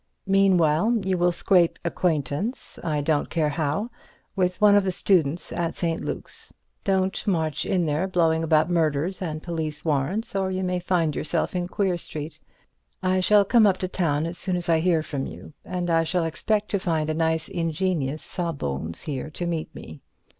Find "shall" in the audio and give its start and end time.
13.19-13.45, 16.03-16.25